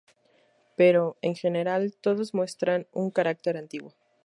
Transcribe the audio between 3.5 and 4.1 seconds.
antiguo.